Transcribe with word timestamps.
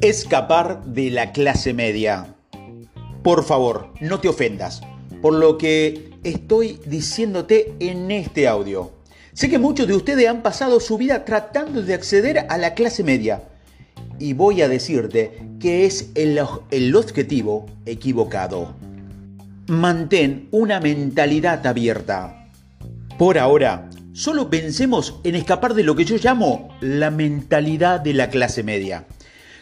Escapar 0.00 0.84
de 0.84 1.10
la 1.10 1.32
clase 1.32 1.72
media. 1.72 2.34
Por 3.22 3.44
favor, 3.44 3.92
no 4.00 4.20
te 4.20 4.28
ofendas 4.28 4.82
por 5.22 5.34
lo 5.34 5.56
que 5.56 6.10
estoy 6.24 6.80
diciéndote 6.84 7.74
en 7.78 8.10
este 8.10 8.48
audio. 8.48 8.90
Sé 9.32 9.48
que 9.48 9.58
muchos 9.58 9.86
de 9.86 9.94
ustedes 9.94 10.28
han 10.28 10.42
pasado 10.42 10.80
su 10.80 10.98
vida 10.98 11.24
tratando 11.24 11.80
de 11.80 11.94
acceder 11.94 12.46
a 12.50 12.58
la 12.58 12.74
clase 12.74 13.04
media 13.04 13.44
y 14.18 14.34
voy 14.34 14.60
a 14.60 14.68
decirte 14.68 15.40
que 15.58 15.86
es 15.86 16.10
el, 16.16 16.38
objetivo 16.38 17.66
equivocado. 17.86 18.74
Mantén 19.68 20.48
una 20.50 20.80
mentalidad 20.80 21.66
abierta. 21.66 22.50
Por 23.16 23.38
ahora, 23.38 23.88
solo 24.12 24.50
pensemos 24.50 25.20
en 25.24 25.34
escapar 25.34 25.74
de 25.74 25.84
lo 25.84 25.96
que 25.96 26.04
yo 26.04 26.16
llamo 26.16 26.68
la 26.80 27.10
mentalidad 27.10 28.00
de 28.00 28.14
la 28.14 28.28
clase 28.28 28.62
media. 28.62 29.06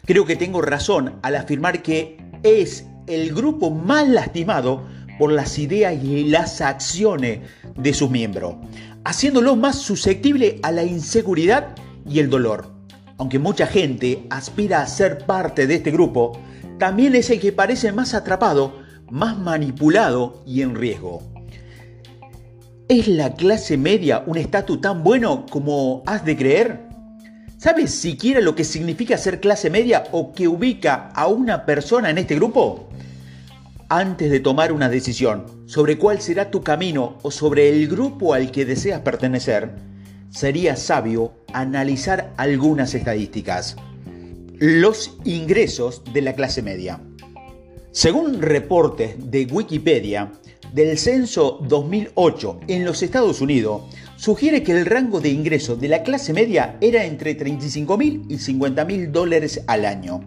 Creo 0.06 0.26
que 0.26 0.36
tengo 0.36 0.60
razón 0.62 1.20
al 1.22 1.36
afirmar 1.36 1.82
que 1.82 2.18
es 2.42 2.86
el 3.06 3.32
grupo 3.32 3.70
más 3.70 4.08
lastimado 4.08 4.86
por 5.18 5.32
las 5.32 5.58
ideas 5.58 6.02
y 6.02 6.24
las 6.24 6.60
acciones 6.60 7.40
de 7.76 7.94
sus 7.94 8.10
miembros, 8.10 8.56
haciéndolo 9.04 9.54
más 9.54 9.76
susceptible 9.76 10.58
a 10.62 10.72
la 10.72 10.82
inseguridad 10.82 11.76
y 12.08 12.18
el 12.18 12.30
dolor. 12.30 12.72
Aunque 13.18 13.38
mucha 13.38 13.66
gente 13.66 14.26
aspira 14.30 14.80
a 14.80 14.86
ser 14.86 15.26
parte 15.26 15.66
de 15.66 15.76
este 15.76 15.90
grupo, 15.90 16.40
también 16.78 17.14
es 17.14 17.28
el 17.30 17.38
que 17.38 17.52
parece 17.52 17.92
más 17.92 18.14
atrapado, 18.14 18.80
más 19.10 19.38
manipulado 19.38 20.42
y 20.46 20.62
en 20.62 20.74
riesgo. 20.74 21.22
¿Es 22.90 23.06
la 23.06 23.34
clase 23.34 23.76
media 23.76 24.24
un 24.26 24.36
estatus 24.36 24.80
tan 24.80 25.04
bueno 25.04 25.46
como 25.48 26.02
has 26.06 26.24
de 26.24 26.36
creer? 26.36 26.88
¿Sabes 27.56 27.92
siquiera 27.94 28.40
lo 28.40 28.56
que 28.56 28.64
significa 28.64 29.16
ser 29.16 29.38
clase 29.38 29.70
media 29.70 30.08
o 30.10 30.32
que 30.32 30.48
ubica 30.48 31.10
a 31.14 31.28
una 31.28 31.66
persona 31.66 32.10
en 32.10 32.18
este 32.18 32.34
grupo? 32.34 32.88
Antes 33.88 34.28
de 34.28 34.40
tomar 34.40 34.72
una 34.72 34.88
decisión 34.88 35.46
sobre 35.66 35.98
cuál 35.98 36.20
será 36.20 36.50
tu 36.50 36.64
camino 36.64 37.18
o 37.22 37.30
sobre 37.30 37.68
el 37.68 37.86
grupo 37.86 38.34
al 38.34 38.50
que 38.50 38.64
deseas 38.64 39.02
pertenecer, 39.02 39.70
sería 40.30 40.74
sabio 40.74 41.32
analizar 41.52 42.32
algunas 42.38 42.92
estadísticas. 42.92 43.76
Los 44.58 45.16
ingresos 45.22 46.02
de 46.12 46.22
la 46.22 46.32
clase 46.32 46.60
media. 46.60 47.00
Según 47.92 48.42
reportes 48.42 49.14
de 49.30 49.46
Wikipedia, 49.46 50.32
del 50.72 50.98
censo 50.98 51.58
2008 51.68 52.60
en 52.68 52.84
los 52.84 53.02
Estados 53.02 53.40
Unidos, 53.40 53.82
sugiere 54.16 54.62
que 54.62 54.72
el 54.72 54.86
rango 54.86 55.20
de 55.20 55.30
ingresos 55.30 55.80
de 55.80 55.88
la 55.88 56.02
clase 56.02 56.32
media 56.32 56.76
era 56.80 57.04
entre 57.04 57.34
35 57.34 57.98
mil 57.98 58.22
y 58.28 58.38
50 58.38 58.84
mil 58.84 59.12
dólares 59.12 59.62
al 59.66 59.84
año 59.84 60.20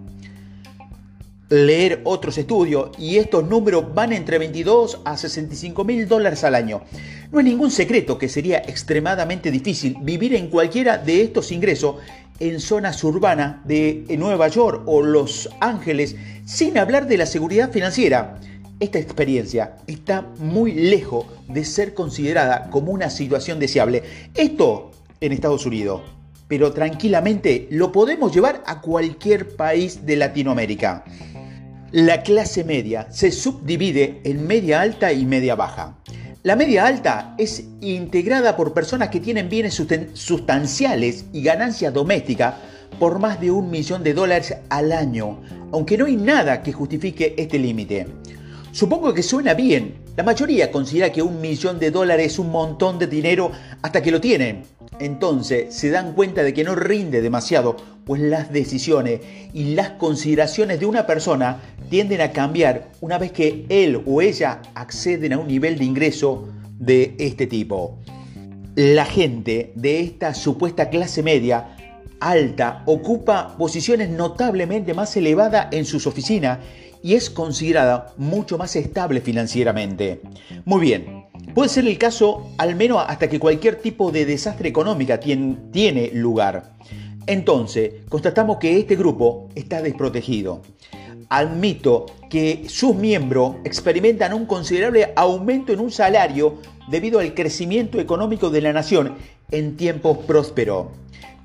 leer 1.54 2.02
otros 2.04 2.38
estudios 2.40 2.90
y 2.98 3.18
estos 3.18 3.48
números 3.48 3.94
van 3.94 4.12
entre 4.12 4.40
22 4.40 5.02
a 5.06 5.18
65 5.18 5.84
mil 5.84 6.08
dólares 6.08 6.44
al 6.44 6.56
año. 6.56 6.82
No 7.32 7.40
es 7.40 7.46
ningún 7.46 7.70
secreto 7.70 8.18
que 8.18 8.28
sería 8.28 8.58
extremadamente 8.58 9.52
difícil 9.52 9.98
vivir 10.02 10.34
en 10.34 10.48
cualquiera 10.48 10.98
de 10.98 11.22
estos 11.22 11.52
ingresos 11.52 11.98
en 12.40 12.60
zonas 12.60 13.04
urbanas 13.04 13.66
de 13.68 14.06
Nueva 14.18 14.48
York 14.48 14.82
o 14.88 15.04
Los 15.04 15.50
Ángeles 15.60 16.16
sin 16.46 16.78
hablar 16.78 17.08
de 17.08 17.18
la 17.18 17.28
seguridad 17.28 17.72
financiera. 17.72 18.40
Esta 18.84 19.00
experiencia 19.00 19.78
está 19.88 20.24
muy 20.40 20.74
lejos 20.74 21.26
de 21.48 21.64
ser 21.64 21.94
considerada 21.94 22.70
como 22.70 22.92
una 22.92 23.10
situación 23.10 23.58
deseable. 23.58 24.04
Esto 24.36 24.92
en 25.22 25.32
Estados 25.32 25.66
Unidos, 25.66 26.02
pero 26.50 26.74
tranquilamente 26.74 27.70
lo 27.72 27.94
podemos 27.94 28.36
llevar 28.36 28.62
a 28.66 28.82
cualquier 28.82 29.56
país 29.56 30.06
de 30.06 30.18
Latinoamérica. 30.18 31.06
La 31.94 32.24
clase 32.24 32.66
media 32.66 33.08
se 33.10 33.32
subdivide 33.32 34.20
en 34.26 34.46
media 34.46 34.82
alta 34.82 35.14
y 35.14 35.26
media 35.26 35.56
baja. 35.56 35.96
La 36.42 36.58
media 36.58 36.86
alta 36.86 37.36
es 37.38 37.64
integrada 37.80 38.58
por 38.58 38.74
personas 38.74 39.08
que 39.08 39.22
tienen 39.22 39.48
bienes 39.48 39.82
sustanciales 40.12 41.24
y 41.32 41.42
ganancias 41.42 41.94
domésticas 41.94 42.56
por 43.00 43.20
más 43.20 43.40
de 43.40 43.50
un 43.50 43.72
millón 43.72 44.04
de 44.04 44.14
dólares 44.14 44.54
al 44.68 44.92
año, 44.92 45.40
aunque 45.72 45.98
no 45.98 46.06
hay 46.06 46.18
nada 46.18 46.62
que 46.62 46.74
justifique 46.74 47.34
este 47.38 47.58
límite. 47.58 48.08
Supongo 48.74 49.14
que 49.14 49.22
suena 49.22 49.54
bien. 49.54 49.94
La 50.18 50.24
mayoría 50.24 50.72
considera 50.72 51.12
que 51.12 51.22
un 51.22 51.40
millón 51.40 51.78
de 51.78 51.92
dólares 51.92 52.34
es 52.34 52.40
un 52.40 52.50
montón 52.50 52.98
de 52.98 53.06
dinero 53.06 53.52
hasta 53.84 54.02
que 54.02 54.10
lo 54.10 54.20
tienen. 54.20 54.64
Entonces 55.00 55.76
se 55.76 55.92
dan 55.92 56.14
cuenta 56.14 56.42
de 56.42 56.56
que 56.56 56.64
no 56.64 56.74
rinde 56.74 57.22
demasiado, 57.22 57.78
pues 58.04 58.20
las 58.20 58.52
decisiones 58.52 59.22
y 59.54 59.76
las 59.76 59.92
consideraciones 59.92 60.80
de 60.80 60.88
una 60.88 61.06
persona 61.06 61.62
tienden 61.92 62.22
a 62.22 62.32
cambiar 62.32 62.90
una 63.00 63.20
vez 63.20 63.32
que 63.32 63.68
él 63.70 64.02
o 64.08 64.24
ella 64.24 64.64
acceden 64.74 65.34
a 65.34 65.38
un 65.38 65.48
nivel 65.48 65.78
de 65.78 65.86
ingreso 65.86 66.50
de 66.80 67.14
este 67.20 67.46
tipo. 67.46 68.00
La 68.76 69.06
gente 69.06 69.72
de 69.76 70.00
esta 70.00 70.34
supuesta 70.34 70.90
clase 70.90 71.22
media 71.22 71.73
alta 72.24 72.84
ocupa 72.86 73.56
posiciones 73.58 74.10
notablemente 74.10 74.94
más 74.94 75.16
elevadas 75.18 75.68
en 75.72 75.86
sus 75.86 76.08
oficinas 76.08 76.60
y 77.02 77.16
es 77.16 77.30
considerada 77.30 78.14
mucho 78.18 78.58
más 78.58 78.76
estable 78.78 79.20
financieramente. 79.20 80.22
Muy 80.64 80.82
bien, 80.82 81.26
puede 81.54 81.70
ser 81.70 81.86
el 81.86 81.98
caso 81.98 82.50
al 82.58 82.76
menos 82.76 83.04
hasta 83.06 83.30
que 83.30 83.40
cualquier 83.40 83.76
tipo 83.76 84.12
de 84.12 84.26
desastre 84.26 84.70
económica 84.70 85.20
tiene 85.20 86.12
lugar. 86.14 86.72
Entonces, 87.28 88.06
constatamos 88.08 88.58
que 88.58 88.78
este 88.80 88.96
grupo 88.96 89.50
está 89.56 89.82
desprotegido. 89.82 90.62
Admito 91.30 92.06
que 92.30 92.66
sus 92.68 92.96
miembros 92.96 93.56
experimentan 93.66 94.34
un 94.34 94.46
considerable 94.46 95.12
aumento 95.16 95.74
en 95.74 95.80
un 95.82 95.92
salario 95.92 96.60
debido 96.90 97.20
al 97.20 97.34
crecimiento 97.34 98.00
económico 98.00 98.50
de 98.50 98.62
la 98.62 98.74
nación 98.74 99.16
en 99.52 99.76
tiempos 99.76 100.20
prósperos 100.20 100.88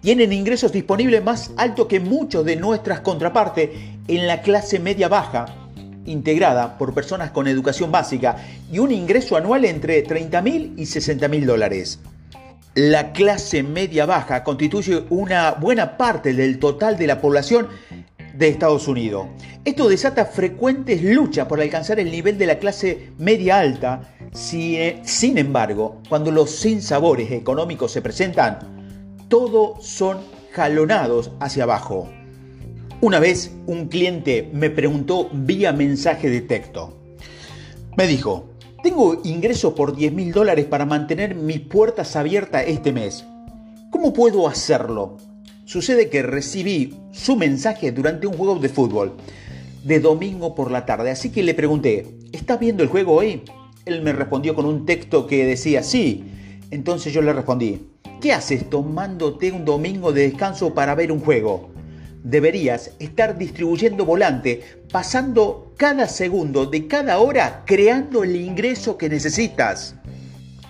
tienen 0.00 0.32
ingresos 0.32 0.72
disponibles 0.72 1.22
más 1.22 1.52
altos 1.56 1.86
que 1.86 2.00
muchos 2.00 2.44
de 2.44 2.56
nuestras 2.56 3.00
contrapartes 3.00 3.70
en 4.06 4.26
la 4.26 4.42
clase 4.42 4.78
media 4.78 5.08
baja, 5.08 5.46
integrada 6.04 6.78
por 6.78 6.94
personas 6.94 7.30
con 7.30 7.48
educación 7.48 7.90
básica 7.90 8.36
y 8.72 8.78
un 8.78 8.92
ingreso 8.92 9.36
anual 9.36 9.64
entre 9.64 10.02
30 10.02 10.42
mil 10.42 10.74
y 10.76 10.86
60 10.86 11.28
mil 11.28 11.46
dólares. 11.46 12.00
La 12.74 13.12
clase 13.12 13.62
media 13.62 14.06
baja 14.06 14.44
constituye 14.44 15.04
una 15.10 15.52
buena 15.52 15.96
parte 15.96 16.32
del 16.32 16.58
total 16.58 16.96
de 16.96 17.06
la 17.08 17.20
población 17.20 17.68
de 18.34 18.48
Estados 18.48 18.86
Unidos. 18.86 19.26
Esto 19.64 19.88
desata 19.88 20.24
frecuentes 20.24 21.02
luchas 21.02 21.46
por 21.48 21.60
alcanzar 21.60 21.98
el 21.98 22.10
nivel 22.10 22.38
de 22.38 22.46
la 22.46 22.58
clase 22.60 23.10
media 23.18 23.58
alta. 23.58 24.14
Sin 24.32 25.38
embargo, 25.38 26.00
cuando 26.08 26.30
los 26.30 26.52
sinsabores 26.52 27.32
económicos 27.32 27.90
se 27.90 28.00
presentan, 28.00 28.77
todos 29.28 29.86
son 29.86 30.18
jalonados 30.52 31.30
hacia 31.40 31.64
abajo. 31.64 32.08
Una 33.00 33.20
vez 33.20 33.52
un 33.66 33.88
cliente 33.88 34.50
me 34.52 34.70
preguntó 34.70 35.28
vía 35.32 35.72
mensaje 35.72 36.30
de 36.30 36.40
texto. 36.40 36.96
Me 37.96 38.06
dijo, 38.06 38.48
tengo 38.82 39.20
ingresos 39.24 39.74
por 39.74 39.94
10 39.94 40.12
mil 40.12 40.32
dólares 40.32 40.64
para 40.64 40.86
mantener 40.86 41.34
mis 41.34 41.60
puertas 41.60 42.16
abiertas 42.16 42.64
este 42.66 42.92
mes. 42.92 43.24
¿Cómo 43.90 44.12
puedo 44.12 44.48
hacerlo? 44.48 45.18
Sucede 45.64 46.08
que 46.08 46.22
recibí 46.22 46.94
su 47.12 47.36
mensaje 47.36 47.92
durante 47.92 48.26
un 48.26 48.34
juego 48.34 48.58
de 48.58 48.68
fútbol 48.68 49.12
de 49.84 50.00
domingo 50.00 50.54
por 50.54 50.70
la 50.70 50.86
tarde, 50.86 51.10
así 51.10 51.30
que 51.30 51.42
le 51.42 51.54
pregunté, 51.54 52.06
¿estás 52.32 52.58
viendo 52.58 52.82
el 52.82 52.88
juego 52.88 53.14
hoy? 53.14 53.42
Él 53.84 54.02
me 54.02 54.12
respondió 54.12 54.54
con 54.54 54.66
un 54.66 54.86
texto 54.86 55.26
que 55.26 55.46
decía 55.46 55.82
sí. 55.82 56.24
Entonces 56.70 57.12
yo 57.12 57.22
le 57.22 57.32
respondí, 57.32 57.80
¿Qué 58.20 58.32
haces 58.32 58.68
tomándote 58.68 59.52
un 59.52 59.64
domingo 59.64 60.12
de 60.12 60.22
descanso 60.22 60.74
para 60.74 60.96
ver 60.96 61.12
un 61.12 61.20
juego? 61.20 61.70
Deberías 62.24 62.90
estar 62.98 63.38
distribuyendo 63.38 64.04
volante, 64.04 64.60
pasando 64.90 65.72
cada 65.76 66.08
segundo 66.08 66.66
de 66.66 66.88
cada 66.88 67.20
hora 67.20 67.62
creando 67.64 68.24
el 68.24 68.34
ingreso 68.34 68.98
que 68.98 69.08
necesitas. 69.08 69.94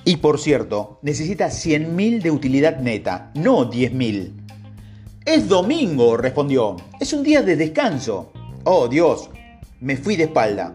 Y 0.05 0.19
por 0.19 0.39
cierto, 0.39 1.01
necesitas 1.03 1.65
100.000 1.65 2.21
de 2.21 2.31
utilidad 2.31 2.81
neta, 2.81 3.31
no 3.35 3.71
10.000. 3.71 4.31
Es 5.25 5.49
domingo, 5.49 6.19
respondió. 6.19 6.77
Es 7.01 7.15
un 7.15 7.23
día 7.23 7.41
de 7.41 7.57
descanso. 7.57 8.31
Oh, 8.65 8.89
Dios, 8.89 9.31
me 9.81 9.97
fui 9.97 10.17
de 10.17 10.25
espalda. 10.25 10.75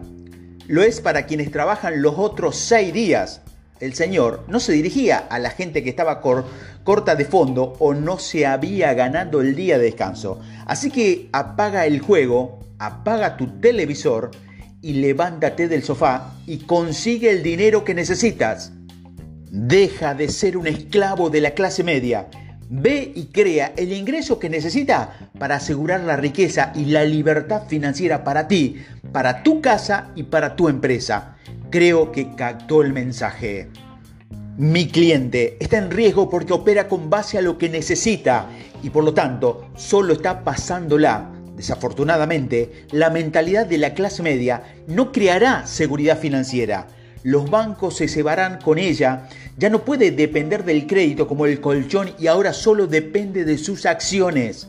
Lo 0.66 0.82
es 0.82 1.00
para 1.00 1.26
quienes 1.26 1.52
trabajan 1.52 2.02
los 2.02 2.14
otros 2.18 2.56
seis 2.56 2.92
días 2.92 3.43
el 3.84 3.94
Señor 3.94 4.44
no 4.48 4.60
se 4.60 4.72
dirigía 4.72 5.18
a 5.18 5.38
la 5.38 5.50
gente 5.50 5.82
que 5.82 5.90
estaba 5.90 6.22
corta 6.22 7.14
de 7.14 7.24
fondo 7.26 7.74
o 7.78 7.92
no 7.92 8.18
se 8.18 8.46
había 8.46 8.94
ganado 8.94 9.42
el 9.42 9.54
día 9.54 9.76
de 9.76 9.84
descanso. 9.84 10.40
Así 10.66 10.90
que 10.90 11.28
apaga 11.32 11.84
el 11.84 12.00
juego, 12.00 12.60
apaga 12.78 13.36
tu 13.36 13.60
televisor 13.60 14.30
y 14.80 14.94
levántate 14.94 15.68
del 15.68 15.82
sofá 15.82 16.32
y 16.46 16.58
consigue 16.58 17.30
el 17.30 17.42
dinero 17.42 17.84
que 17.84 17.94
necesitas. 17.94 18.72
Deja 19.50 20.14
de 20.14 20.28
ser 20.28 20.56
un 20.56 20.66
esclavo 20.66 21.28
de 21.28 21.42
la 21.42 21.50
clase 21.50 21.84
media. 21.84 22.28
Ve 22.70 23.12
y 23.14 23.26
crea 23.26 23.72
el 23.76 23.92
ingreso 23.92 24.38
que 24.38 24.48
necesita 24.48 25.30
para 25.38 25.56
asegurar 25.56 26.00
la 26.00 26.16
riqueza 26.16 26.72
y 26.74 26.86
la 26.86 27.04
libertad 27.04 27.64
financiera 27.68 28.24
para 28.24 28.48
ti, 28.48 28.76
para 29.12 29.42
tu 29.42 29.60
casa 29.60 30.10
y 30.14 30.24
para 30.24 30.56
tu 30.56 30.68
empresa. 30.68 31.36
Creo 31.70 32.10
que 32.10 32.34
captó 32.34 32.82
el 32.82 32.92
mensaje. 32.92 33.68
Mi 34.56 34.86
cliente 34.86 35.56
está 35.58 35.78
en 35.78 35.90
riesgo 35.90 36.30
porque 36.30 36.52
opera 36.52 36.86
con 36.88 37.10
base 37.10 37.38
a 37.38 37.42
lo 37.42 37.58
que 37.58 37.68
necesita 37.68 38.48
y 38.82 38.90
por 38.90 39.04
lo 39.04 39.12
tanto 39.12 39.68
solo 39.74 40.12
está 40.12 40.44
pasándola. 40.44 41.30
Desafortunadamente, 41.56 42.86
la 42.92 43.10
mentalidad 43.10 43.66
de 43.66 43.78
la 43.78 43.94
clase 43.94 44.22
media 44.22 44.62
no 44.86 45.12
creará 45.12 45.66
seguridad 45.66 46.18
financiera. 46.18 46.86
Los 47.24 47.50
bancos 47.50 47.96
se 47.96 48.06
cebarán 48.06 48.60
con 48.60 48.78
ella, 48.78 49.28
ya 49.56 49.70
no 49.70 49.84
puede 49.84 50.10
depender 50.10 50.64
del 50.64 50.86
crédito 50.86 51.26
como 51.26 51.46
el 51.46 51.60
colchón 51.60 52.10
y 52.18 52.26
ahora 52.26 52.52
solo 52.52 52.86
depende 52.86 53.44
de 53.44 53.58
sus 53.58 53.86
acciones. 53.86 54.68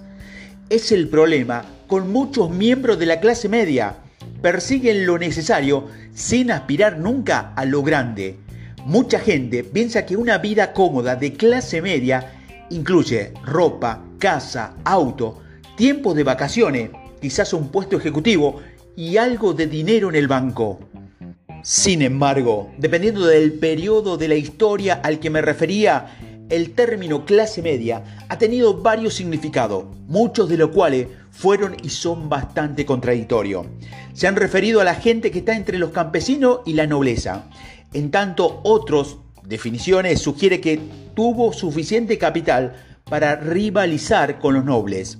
Es 0.69 0.91
el 0.91 1.09
problema 1.09 1.65
con 1.87 2.11
muchos 2.11 2.49
miembros 2.49 2.99
de 2.99 3.05
la 3.05 3.19
clase 3.19 3.49
media. 3.49 3.97
Persiguen 4.41 5.05
lo 5.05 5.17
necesario 5.17 5.87
sin 6.13 6.51
aspirar 6.51 6.97
nunca 6.97 7.53
a 7.55 7.65
lo 7.65 7.83
grande 7.83 8.37
Mucha 8.85 9.17
gente 9.17 9.63
piensa 9.63 10.05
que 10.05 10.15
una 10.15 10.37
vida 10.37 10.71
cómoda 10.71 11.15
de 11.15 11.33
clase 11.33 11.81
media 11.81 12.33
incluye 12.69 13.33
ropa, 13.43 14.03
casa, 14.19 14.75
auto, 14.83 15.41
tiempo 15.75 16.13
de 16.13 16.23
vacaciones, 16.23 16.91
quizás 17.19 17.53
un 17.53 17.69
puesto 17.69 17.97
ejecutivo 17.97 18.61
y 18.95 19.17
algo 19.17 19.55
de 19.55 19.65
dinero 19.65 20.09
en 20.09 20.15
el 20.15 20.27
banco. 20.27 20.79
Sin 21.65 22.03
embargo, 22.03 22.69
dependiendo 22.77 23.25
del 23.25 23.53
periodo 23.53 24.17
de 24.17 24.27
la 24.27 24.35
historia 24.35 25.01
al 25.03 25.19
que 25.19 25.31
me 25.31 25.41
refería, 25.41 26.45
el 26.47 26.75
término 26.75 27.25
clase 27.25 27.63
media 27.63 28.03
ha 28.29 28.37
tenido 28.37 28.83
varios 28.83 29.15
significados, 29.15 29.85
muchos 30.05 30.47
de 30.47 30.57
los 30.57 30.69
cuales 30.69 31.07
fueron 31.31 31.75
y 31.81 31.89
son 31.89 32.29
bastante 32.29 32.85
contradictorios. 32.85 33.65
Se 34.13 34.27
han 34.27 34.35
referido 34.35 34.79
a 34.79 34.83
la 34.83 34.93
gente 34.93 35.31
que 35.31 35.39
está 35.39 35.55
entre 35.55 35.79
los 35.79 35.89
campesinos 35.89 36.59
y 36.67 36.73
la 36.73 36.85
nobleza, 36.85 37.45
en 37.93 38.11
tanto, 38.11 38.61
otras 38.63 39.15
definiciones 39.43 40.21
sugiere 40.21 40.61
que 40.61 40.79
tuvo 41.15 41.51
suficiente 41.51 42.19
capital 42.19 42.75
para 43.05 43.37
rivalizar 43.37 44.37
con 44.37 44.53
los 44.53 44.65
nobles. 44.65 45.17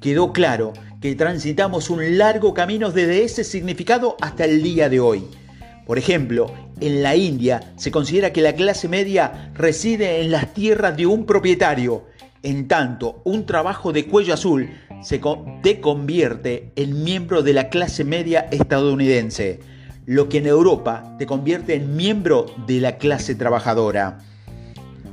Quedó 0.00 0.32
claro 0.32 0.72
que 1.02 1.14
transitamos 1.16 1.90
un 1.90 2.16
largo 2.16 2.54
camino 2.54 2.90
desde 2.90 3.24
ese 3.24 3.44
significado 3.44 4.16
hasta 4.22 4.46
el 4.46 4.62
día 4.62 4.88
de 4.88 4.98
hoy. 4.98 5.26
Por 5.92 5.98
ejemplo, 5.98 6.50
en 6.80 7.02
la 7.02 7.16
India 7.16 7.74
se 7.76 7.90
considera 7.90 8.32
que 8.32 8.40
la 8.40 8.54
clase 8.54 8.88
media 8.88 9.52
reside 9.52 10.22
en 10.22 10.30
las 10.30 10.54
tierras 10.54 10.96
de 10.96 11.04
un 11.04 11.26
propietario, 11.26 12.06
en 12.42 12.66
tanto 12.66 13.20
un 13.24 13.44
trabajo 13.44 13.92
de 13.92 14.06
cuello 14.06 14.32
azul 14.32 14.70
se 15.02 15.20
te 15.62 15.80
convierte 15.82 16.72
en 16.76 17.04
miembro 17.04 17.42
de 17.42 17.52
la 17.52 17.68
clase 17.68 18.04
media 18.04 18.48
estadounidense 18.50 19.60
lo 20.06 20.30
que 20.30 20.38
en 20.38 20.46
Europa 20.46 21.14
te 21.18 21.26
convierte 21.26 21.74
en 21.74 21.94
miembro 21.94 22.46
de 22.66 22.80
la 22.80 22.96
clase 22.96 23.34
trabajadora. 23.34 24.20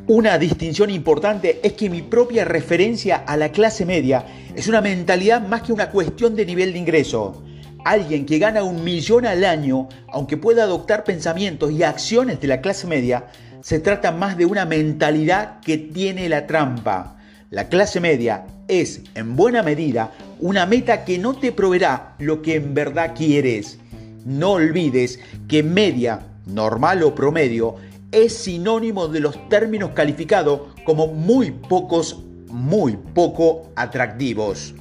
Una 0.07 0.37
distinción 0.37 0.91
importante 0.91 1.59
es 1.61 1.73
que 1.73 1.89
mi 1.89 2.03
propia 2.03 2.45
referencia 2.45 3.17
a 3.17 3.35
la 3.35 3.51
clase 3.51 3.85
media 3.85 4.23
es 4.55 4.69
una 4.69 4.79
mentalidad 4.79 5.45
más 5.45 5.63
que 5.63 5.73
una 5.73 5.89
cuestión 5.89 6.37
de 6.37 6.45
nivel 6.45 6.71
de 6.71 6.79
ingreso. 6.79 7.43
Alguien 7.85 8.25
que 8.25 8.39
gana 8.39 8.63
un 8.63 8.83
millón 8.83 9.25
al 9.25 9.45
año, 9.45 9.87
aunque 10.11 10.37
pueda 10.37 10.63
adoptar 10.63 11.03
pensamientos 11.03 11.71
y 11.71 11.83
acciones 11.83 12.41
de 12.41 12.47
la 12.47 12.61
clase 12.61 12.87
media, 12.87 13.27
se 13.61 13.79
trata 13.79 14.11
más 14.11 14.37
de 14.37 14.45
una 14.45 14.65
mentalidad 14.65 15.59
que 15.61 15.77
tiene 15.77 16.29
la 16.29 16.45
trampa. 16.47 17.17
La 17.49 17.67
clase 17.69 17.99
media 17.99 18.45
es, 18.67 19.01
en 19.15 19.35
buena 19.35 19.63
medida, 19.63 20.11
una 20.39 20.65
meta 20.65 21.03
que 21.05 21.17
no 21.17 21.33
te 21.33 21.51
proveerá 21.51 22.15
lo 22.19 22.41
que 22.41 22.55
en 22.55 22.73
verdad 22.73 23.13
quieres. 23.15 23.79
No 24.25 24.51
olvides 24.51 25.19
que 25.47 25.63
media, 25.63 26.19
normal 26.45 27.03
o 27.03 27.15
promedio, 27.15 27.75
es 28.11 28.35
sinónimo 28.35 29.07
de 29.07 29.19
los 29.19 29.49
términos 29.49 29.91
calificados 29.93 30.61
como 30.85 31.07
muy 31.07 31.51
pocos, 31.51 32.23
muy 32.49 32.97
poco 33.13 33.71
atractivos. 33.75 34.73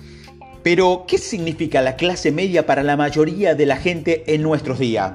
Pero, 0.63 1.05
¿qué 1.07 1.19
significa 1.19 1.83
la 1.83 1.97
clase 1.97 2.33
media 2.33 2.67
para 2.67 2.83
la 2.83 2.97
mayoría 2.97 3.55
de 3.55 3.67
la 3.67 3.77
gente 3.77 4.35
en 4.35 4.43
nuestros 4.43 4.79
días? 4.79 5.13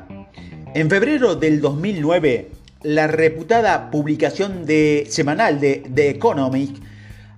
En 0.73 0.89
febrero 0.89 1.35
del 1.35 1.61
2009, 1.61 2.49
la 2.81 3.07
reputada 3.07 3.91
publicación 3.91 4.65
de, 4.65 5.05
semanal 5.09 5.59
de 5.59 5.83
The 5.93 6.09
Economic 6.09 6.71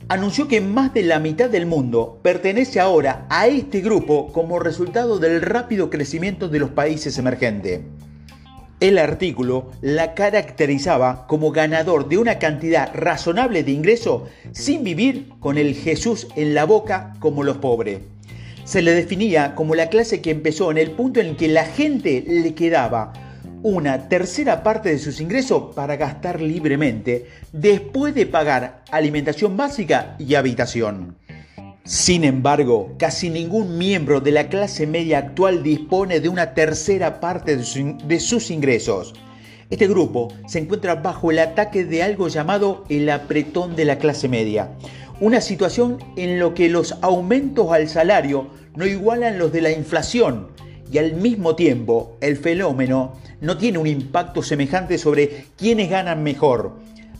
anunció 0.07 0.47
que 0.47 0.61
más 0.61 0.93
de 0.93 1.03
la 1.03 1.19
mitad 1.19 1.49
del 1.49 1.65
mundo 1.65 2.19
pertenece 2.21 2.79
ahora 2.79 3.25
a 3.29 3.47
este 3.47 3.81
grupo 3.81 4.31
como 4.31 4.59
resultado 4.59 5.19
del 5.19 5.41
rápido 5.41 5.89
crecimiento 5.89 6.47
de 6.47 6.59
los 6.59 6.69
países 6.69 7.17
emergentes. 7.17 7.81
El 8.81 8.97
artículo 8.97 9.71
la 9.81 10.13
caracterizaba 10.13 11.27
como 11.27 11.51
ganador 11.51 12.09
de 12.09 12.17
una 12.17 12.39
cantidad 12.39 12.93
razonable 12.93 13.63
de 13.63 13.71
ingreso 13.71 14.27
sin 14.51 14.83
vivir 14.83 15.29
con 15.39 15.57
el 15.57 15.75
Jesús 15.75 16.27
en 16.35 16.53
la 16.53 16.65
boca 16.65 17.13
como 17.19 17.43
los 17.43 17.57
pobres. 17.57 17.99
Se 18.65 18.81
le 18.81 18.91
definía 18.91 19.55
como 19.55 19.75
la 19.75 19.87
clase 19.87 20.21
que 20.21 20.31
empezó 20.31 20.71
en 20.71 20.77
el 20.77 20.91
punto 20.91 21.21
en 21.21 21.37
que 21.37 21.47
la 21.47 21.63
gente 21.63 22.25
le 22.27 22.53
quedaba 22.53 23.13
una 23.63 24.09
tercera 24.09 24.61
parte 24.61 24.89
de 24.89 24.99
sus 24.99 25.21
ingresos 25.21 25.73
para 25.73 25.95
gastar 25.95 26.41
libremente 26.41 27.27
después 27.53 28.13
de 28.13 28.25
pagar 28.25 28.83
alimentación 28.91 29.55
básica 29.55 30.17
y 30.19 30.35
habitación. 30.35 31.15
Sin 31.85 32.23
embargo, 32.23 32.95
casi 32.97 33.29
ningún 33.29 33.77
miembro 33.77 34.19
de 34.19 34.31
la 34.31 34.49
clase 34.49 34.87
media 34.87 35.19
actual 35.19 35.61
dispone 35.61 36.19
de 36.19 36.29
una 36.29 36.55
tercera 36.55 37.19
parte 37.19 37.57
de, 37.57 38.19
sus 38.19 38.49
ingresos. 38.49 39.13
Este 39.69 39.87
grupo 39.87 40.29
se 40.47 40.57
encuentra 40.57 40.95
bajo 40.95 41.29
el 41.29 41.37
ataque 41.37 41.85
de 41.85 42.01
algo 42.01 42.27
llamado 42.27 42.85
el 42.89 43.07
apretón 43.11 43.75
de 43.75 43.85
la 43.85 43.99
clase 43.99 44.27
media, 44.27 44.71
una 45.19 45.41
situación 45.41 45.99
en 46.15 46.39
la 46.39 46.55
que 46.55 46.69
los 46.69 46.95
aumentos 47.03 47.71
al 47.71 47.87
salario 47.87 48.47
no 48.75 48.87
igualan 48.87 49.37
los 49.37 49.51
de 49.51 49.61
la 49.61 49.69
inflación 49.69 50.47
y 50.91 50.97
al 50.97 51.13
mismo 51.13 51.55
tiempo 51.55 52.17
el 52.19 52.35
fenómeno 52.37 53.13
no 53.41 53.59
tiene 53.59 53.77
un 53.77 53.85
impacto 53.85 54.41
semejante 54.41 54.97
sobre 54.97 55.45
quienes 55.55 55.91
ganan 55.91 56.23
mejor. 56.23 56.79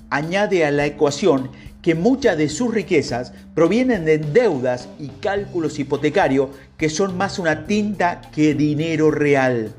Añade 0.10 0.66
a 0.66 0.72
la 0.72 0.88
ecuación 0.88 1.52
que 1.86 1.94
muchas 1.94 2.36
de 2.36 2.50
sus 2.50 2.74
riquezas 2.74 3.32
provienen 3.54 4.06
de 4.06 4.18
deudas 4.18 4.90
y 4.98 5.10
cálculos 5.22 5.78
hipotecarios 5.78 6.50
que 6.78 6.90
son 6.90 7.16
más 7.16 7.38
una 7.38 7.68
tinta 7.68 8.22
que 8.34 8.56
dinero 8.56 9.12
real. 9.12 9.72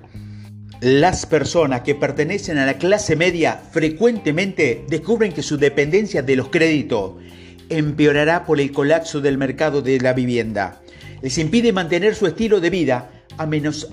Las 0.81 1.27
personas 1.27 1.81
que 1.81 1.97
pertenecen 1.97 2.59
a 2.59 2.67
la 2.67 2.75
clase 2.75 3.17
media 3.17 3.61
frecuentemente 3.73 4.85
descubren 4.89 5.33
que 5.33 5.43
su 5.43 5.57
dependencia 5.59 6.23
de 6.23 6.37
los 6.37 6.49
créditos 6.49 7.15
empeorará 7.71 8.47
por 8.47 8.61
el 8.61 8.71
colapso 8.71 9.21
del 9.21 9.37
mercado 9.37 9.83
de 9.83 9.99
la 9.99 10.13
vivienda. 10.13 10.81
Les 11.23 11.37
impide 11.39 11.73
mantener 11.73 12.15
su 12.15 12.29
estilo 12.29 12.61
de 12.61 12.71
vida 12.71 13.11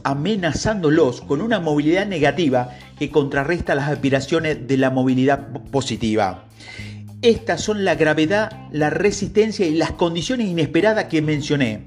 amenazándolos 0.04 1.22
con 1.22 1.42
una 1.42 1.60
movilidad 1.60 2.06
negativa 2.06 2.78
que 3.00 3.10
contrarresta 3.10 3.74
las 3.74 3.90
aspiraciones 3.90 4.68
de 4.68 4.78
la 4.78 4.92
movilidad 4.92 5.48
positiva. 5.72 6.46
Estas 7.24 7.62
son 7.62 7.86
la 7.86 7.96
gravedad, 7.96 8.68
la 8.74 8.90
resistencia 8.90 9.66
y 9.66 9.76
las 9.76 9.94
condiciones 9.94 10.50
inesperadas 10.50 11.06
que 11.06 11.22
mencioné. 11.22 11.86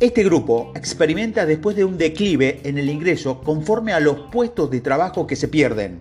Este 0.00 0.24
grupo 0.24 0.72
experimenta 0.74 1.44
después 1.44 1.76
de 1.76 1.84
un 1.84 1.98
declive 1.98 2.60
en 2.64 2.78
el 2.78 2.88
ingreso 2.88 3.42
conforme 3.42 3.92
a 3.92 4.00
los 4.00 4.30
puestos 4.32 4.70
de 4.70 4.80
trabajo 4.80 5.26
que 5.26 5.36
se 5.36 5.48
pierden. 5.48 6.00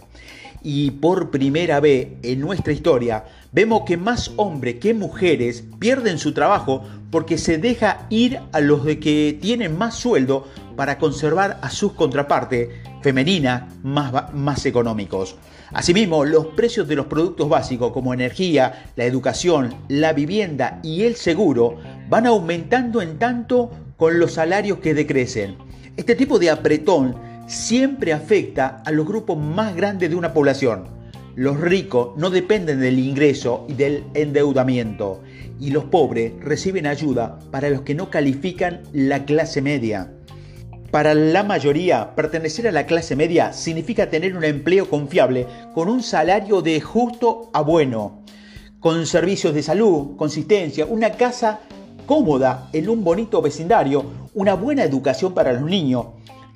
Y 0.63 0.91
por 0.91 1.31
primera 1.31 1.81
vez 1.81 2.13
en 2.23 2.39
nuestra 2.39 2.71
historia 2.71 3.25
vemos 3.51 3.81
que 3.85 3.97
más 3.97 4.31
hombres 4.37 4.75
que 4.75 4.93
mujeres 4.93 5.65
pierden 5.77 6.17
su 6.17 6.33
trabajo 6.33 6.81
porque 7.11 7.37
se 7.37 7.57
deja 7.57 8.07
ir 8.09 8.39
a 8.53 8.61
los 8.61 8.85
de 8.85 9.01
que 9.01 9.37
tienen 9.41 9.77
más 9.77 9.95
sueldo 9.95 10.47
para 10.81 10.97
conservar 10.97 11.59
a 11.61 11.69
sus 11.69 11.93
contrapartes 11.93 12.69
femeninas 13.03 13.71
más, 13.83 14.33
más 14.33 14.65
económicos. 14.65 15.35
Asimismo, 15.71 16.25
los 16.25 16.47
precios 16.47 16.87
de 16.87 16.95
los 16.95 17.05
productos 17.05 17.47
básicos 17.47 17.91
como 17.91 18.15
energía, 18.15 18.85
la 18.95 19.03
educación, 19.05 19.75
la 19.89 20.13
vivienda 20.13 20.79
y 20.81 21.03
el 21.03 21.17
seguro 21.17 21.75
van 22.09 22.25
aumentando 22.25 22.99
en 23.03 23.19
tanto 23.19 23.69
con 23.95 24.17
los 24.17 24.33
salarios 24.33 24.79
que 24.79 24.95
decrecen. 24.95 25.55
Este 25.97 26.15
tipo 26.15 26.39
de 26.39 26.49
apretón 26.49 27.15
siempre 27.45 28.11
afecta 28.11 28.81
a 28.83 28.89
los 28.89 29.05
grupos 29.05 29.37
más 29.37 29.75
grandes 29.75 30.09
de 30.09 30.15
una 30.15 30.33
población. 30.33 30.85
Los 31.35 31.59
ricos 31.59 32.17
no 32.17 32.31
dependen 32.31 32.79
del 32.79 32.97
ingreso 32.97 33.67
y 33.69 33.73
del 33.73 34.03
endeudamiento 34.15 35.21
y 35.61 35.69
los 35.69 35.83
pobres 35.83 36.33
reciben 36.41 36.87
ayuda 36.87 37.37
para 37.51 37.69
los 37.69 37.83
que 37.83 37.93
no 37.93 38.09
califican 38.09 38.81
la 38.93 39.25
clase 39.25 39.61
media. 39.61 40.11
Para 40.91 41.13
la 41.13 41.43
mayoría, 41.43 42.13
pertenecer 42.15 42.67
a 42.67 42.71
la 42.73 42.85
clase 42.85 43.15
media 43.15 43.53
significa 43.53 44.09
tener 44.09 44.35
un 44.35 44.43
empleo 44.43 44.89
confiable 44.89 45.47
con 45.73 45.87
un 45.87 46.03
salario 46.03 46.61
de 46.61 46.81
justo 46.81 47.49
a 47.53 47.61
bueno. 47.61 48.23
con 48.81 49.05
servicios 49.05 49.53
de 49.53 49.61
salud, 49.61 50.17
consistencia, 50.17 50.87
una 50.87 51.11
casa 51.11 51.59
cómoda 52.07 52.67
en 52.73 52.89
un 52.89 53.03
bonito 53.03 53.39
vecindario, 53.39 54.03
una 54.33 54.55
buena 54.55 54.83
educación 54.83 55.35
para 55.35 55.53
los 55.53 55.69
niños, 55.69 56.07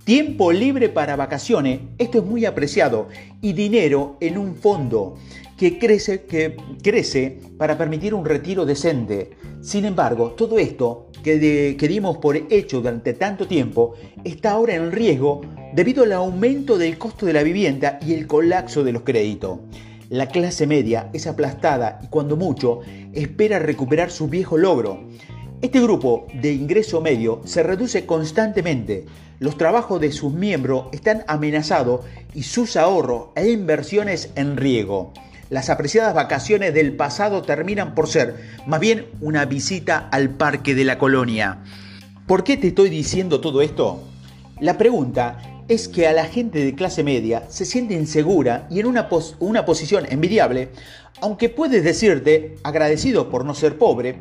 tiempo 0.06 0.52
libre 0.52 0.90
para 0.90 1.16
vacaciones, 1.16 1.82
esto 2.00 2.18
es 2.18 2.26
muy 2.26 2.46
apreciado, 2.46 3.10
y 3.42 3.54
dinero 3.54 4.18
en 4.22 4.40
un 4.40 4.56
fondo 4.56 5.18
que 5.56 5.78
crece, 5.78 6.24
que 6.24 6.58
crece 6.82 7.40
para 7.60 7.78
permitir 7.78 8.16
un 8.16 8.26
retiro 8.26 8.66
decente. 8.66 9.38
Sin 9.62 9.86
embargo, 9.86 10.32
todo 10.32 10.58
esto 10.58 11.05
que, 11.26 11.88
dimos 11.88 12.18
por 12.18 12.38
hecho 12.38 12.82
durante 12.82 13.14
tanto 13.14 13.48
tiempo 13.48 13.96
está 14.24 14.52
ahora 14.52 14.76
en 14.76 14.92
riesgo 14.92 15.42
debido 15.74 16.04
al 16.04 16.12
aumento 16.14 16.78
del 16.78 17.00
costo 17.00 17.26
de 17.26 17.34
la 17.34 17.42
vivienda 17.42 17.98
y 18.06 18.14
el 18.14 18.28
colapso 18.28 18.84
de 18.84 18.92
los 18.92 19.02
créditos. 19.02 19.58
La 20.10 20.28
clase 20.28 20.68
media 20.68 21.10
es 21.14 21.26
aplastada 21.26 22.00
y 22.04 22.08
cuando 22.10 22.38
mucho 22.38 22.82
espera 23.12 23.58
recuperar 23.58 24.12
su 24.12 24.28
viejo 24.28 24.56
logro. 24.56 25.00
Este 25.64 25.82
grupo 25.82 26.28
de 26.40 26.54
ingreso 26.54 27.02
medio 27.02 27.42
se 27.44 27.64
reduce 27.64 28.06
constantemente. 28.06 29.06
Los 29.40 29.58
trabajos 29.58 30.00
de 30.00 30.12
sus 30.12 30.32
miembros 30.32 30.86
están 30.92 31.24
amenazados 31.28 32.02
y 32.36 32.44
sus 32.44 32.78
ahorros 32.78 33.30
e 33.36 33.50
inversiones 33.50 34.30
en 34.36 34.58
riesgo. 34.58 35.12
Las 35.50 35.70
apreciadas 35.70 36.16
vacaciones 36.16 36.74
del 36.74 36.96
pasado 36.96 37.44
terminan 37.44 37.94
por 37.94 38.08
ser 38.08 38.36
más 38.66 38.80
bien 38.80 39.06
una 39.22 39.46
visita 39.46 40.10
al 40.12 40.32
parque 40.32 40.74
de 40.74 40.86
la 40.86 40.98
colonia. 40.98 41.60
¿Por 42.26 42.44
qué 42.44 42.58
te 42.58 42.70
estoy 42.70 42.90
diciendo 42.90 43.42
todo 43.42 43.62
esto? 43.62 44.04
La 44.60 44.80
pregunta 44.80 45.38
es 45.68 45.88
que 45.88 46.08
a 46.08 46.14
la 46.14 46.26
gente 46.26 46.66
de 46.66 46.74
clase 46.74 47.04
media 47.04 47.44
se 47.50 47.66
siente 47.66 47.94
insegura 47.94 48.68
y 48.72 48.80
en 48.80 48.88
una, 48.88 49.08
una 49.40 49.66
posición 49.66 50.06
envidiable, 50.10 50.70
aunque 51.22 51.50
puedes 51.50 51.84
decirte 51.84 52.56
agradecido 52.64 53.30
por 53.30 53.46
no 53.46 53.54
ser 53.54 53.78
pobre, 53.78 54.18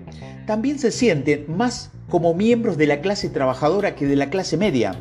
también 0.46 0.78
se 0.78 0.90
sienten 0.90 1.46
más 1.48 1.90
como 2.10 2.34
miembros 2.34 2.76
de 2.76 2.86
la 2.86 3.00
clase 3.00 3.30
trabajadora 3.30 3.94
que 3.94 4.06
de 4.06 4.16
la 4.16 4.28
clase 4.28 4.58
media. 4.58 4.94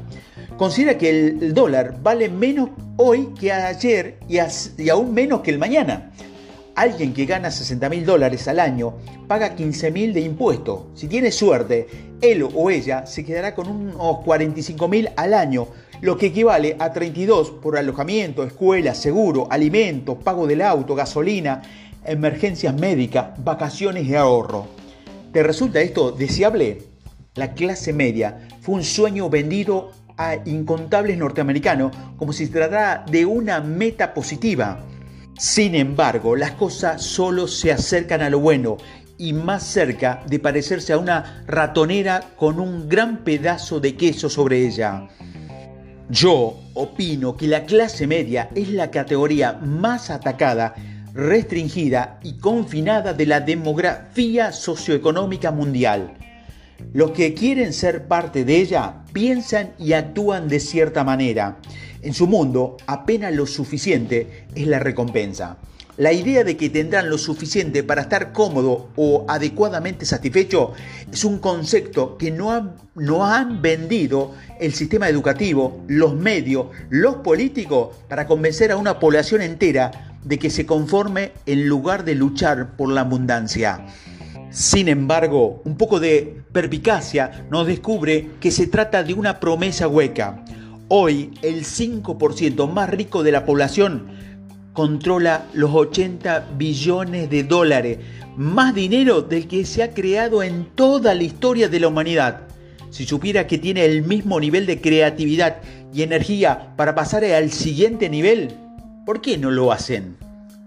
Considera 0.64 0.98
que 0.98 1.10
el, 1.10 1.54
dólar 1.54 1.98
vale 2.02 2.30
menos 2.30 2.70
hoy 2.96 3.34
que 3.38 3.52
ayer 3.52 4.18
y, 4.30 4.40
aún 4.88 5.14
menos 5.14 5.42
que 5.42 5.52
el 5.52 5.60
mañana. 5.60 6.14
Alguien 6.76 7.14
que 7.14 7.26
gana 7.26 7.52
60 7.52 7.90
mil 7.90 8.06
dólares 8.06 8.48
al 8.48 8.62
año 8.62 8.94
paga 9.28 9.56
15 9.56 9.92
mil 9.92 10.14
de 10.14 10.22
impuestos. 10.22 10.84
Si 10.96 11.10
tiene 11.10 11.32
suerte, 11.32 11.88
él 12.22 12.48
o 12.56 12.70
ella 12.70 13.06
se 13.06 13.26
quedará 13.26 13.54
con 13.54 13.68
unos 13.68 14.20
45 14.24 14.88
mil 14.88 15.10
al 15.18 15.34
año, 15.34 15.68
lo 16.00 16.18
que 16.18 16.28
equivale 16.28 16.78
a 16.80 16.94
32 16.94 17.52
por 17.62 17.78
alojamiento, 17.78 18.46
escuela, 18.46 18.96
seguro, 18.96 19.50
alimentos, 19.52 20.18
pago 20.24 20.48
del 20.48 20.62
auto, 20.62 20.96
gasolina, 20.96 21.62
emergencias 22.06 22.74
médicas, 22.74 23.32
vacaciones 23.44 24.06
y 24.08 24.16
ahorro. 24.16 24.68
¿Te 25.34 25.44
resulta 25.44 25.82
esto 25.82 26.14
deseable? 26.14 26.84
La 27.36 27.54
clase 27.54 27.92
media 27.92 28.48
fue 28.62 28.76
un 28.76 28.84
sueño 28.86 29.30
vendido 29.30 29.92
incontables 30.46 31.18
norteamericanos 31.18 31.96
como 32.18 32.34
si 32.34 32.46
se 32.46 32.54
tratara 32.54 33.06
de 33.10 33.26
una 33.26 33.60
meta 33.60 34.14
positiva. 34.14 34.80
Sin 35.38 35.76
embargo, 35.76 36.36
las 36.36 36.52
cosas 36.52 37.02
solo 37.02 37.48
se 37.48 37.72
acercan 37.72 38.22
a 38.22 38.30
lo 38.30 38.40
bueno 38.40 38.78
y 39.18 39.34
más 39.34 39.64
cerca 39.64 40.24
de 40.28 40.40
parecerse 40.40 40.94
a 40.94 40.98
una 40.98 41.44
ratonera 41.48 42.24
con 42.36 42.60
un 42.60 42.88
gran 42.88 43.24
pedazo 43.24 43.80
de 43.80 43.96
queso 43.96 44.30
sobre 44.30 44.66
ella. 44.66 45.08
Yo 46.10 46.60
opino 46.74 47.36
que 47.38 47.48
la 47.48 47.64
clase 47.64 48.08
media 48.08 48.50
es 48.56 48.70
la 48.70 48.92
categoría 48.92 49.54
más 49.54 50.10
atacada 50.10 50.76
restringida 51.14 52.20
y 52.24 52.34
confinada 52.34 53.14
de 53.14 53.26
la 53.26 53.40
demografía 53.40 54.52
socioeconómica 54.52 55.52
mundial. 55.52 56.14
Los 56.94 57.12
que 57.12 57.34
quieren 57.34 57.74
ser 57.74 58.08
parte 58.08 58.46
de 58.46 58.58
ella 58.58 59.04
piensan 59.14 59.74
y 59.80 59.94
actúan 59.94 60.48
de 60.48 60.60
cierta 60.60 61.04
manera. 61.04 61.60
En 62.02 62.14
su 62.14 62.28
mundo, 62.28 62.78
apenas 62.86 63.34
lo 63.34 63.46
suficiente 63.46 64.46
es 64.56 64.68
la 64.68 64.80
recompensa. 64.80 65.58
La 65.96 66.12
idea 66.12 66.44
de 66.44 66.58
que 66.58 66.72
tendrán 66.72 67.08
lo 67.08 67.20
suficiente 67.20 67.84
para 67.84 68.02
estar 68.02 68.34
cómodo 68.34 68.90
o 68.96 69.26
adecuadamente 69.28 70.08
satisfecho 70.08 70.74
es 71.12 71.24
un 71.24 71.38
concepto 71.38 72.18
que 72.18 72.32
no 72.32 72.52
han, 72.52 72.76
no 72.96 73.28
han 73.28 73.62
vendido 73.62 74.34
el 74.60 74.74
sistema 74.74 75.08
educativo, 75.08 75.84
los 75.88 76.16
medios, 76.16 76.68
los 76.90 77.18
políticos 77.18 77.96
para 78.10 78.26
convencer 78.26 78.72
a 78.72 78.78
una 78.78 79.00
población 79.00 79.44
entera 79.44 80.18
de 80.24 80.40
que 80.40 80.50
se 80.50 80.66
conforme 80.66 81.32
en 81.46 81.68
lugar 81.68 82.06
de 82.06 82.16
luchar 82.16 82.76
por 82.76 82.90
la 82.90 83.02
abundancia. 83.02 83.86
Sin 84.54 84.88
embargo, 84.88 85.62
un 85.66 85.76
poco 85.76 86.00
de 86.00 86.44
perpicacia 86.52 87.46
nos 87.50 87.68
descubre 87.68 88.30
que 88.40 88.52
se 88.52 88.68
trata 88.68 89.04
de 89.04 89.14
una 89.14 89.40
promesa 89.40 89.88
hueca. 89.88 90.46
Hoy 90.88 91.32
el 91.42 91.66
5% 91.66 92.72
más 92.72 92.90
rico 92.90 93.24
de 93.24 93.32
la 93.32 93.46
población 93.46 94.08
controla 94.72 95.48
los 95.54 95.72
80 95.74 96.52
billones 96.56 97.30
de 97.30 97.44
dólares, 97.44 97.98
más 98.38 98.74
dinero 98.74 99.22
del 99.22 99.48
que 99.48 99.66
se 99.66 99.84
ha 99.84 99.94
creado 99.94 100.44
en 100.44 100.66
toda 100.76 101.16
la 101.16 101.24
historia 101.24 101.68
de 101.68 101.80
la 101.80 101.88
humanidad. 101.88 102.42
Si 102.92 103.06
supiera 103.06 103.48
que 103.48 103.58
tiene 103.58 103.84
el 103.86 104.04
mismo 104.04 104.40
nivel 104.40 104.68
de 104.68 104.80
creatividad 104.80 105.58
y 105.92 106.04
energía 106.04 106.74
para 106.78 106.94
pasar 106.94 107.26
al 107.26 107.52
siguiente 107.52 108.08
nivel, 108.08 108.56
¿Por 109.06 109.20
qué 109.20 109.38
no 109.38 109.52
lo 109.52 109.74
hacen? 109.74 110.16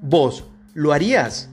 ¿Vos 0.02 0.44
lo 0.74 0.92
harías? 0.92 1.48